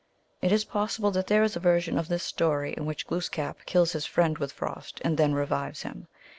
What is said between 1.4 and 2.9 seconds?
is a version of this story in